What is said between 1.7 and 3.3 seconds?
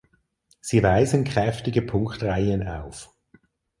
Punktreihen auf.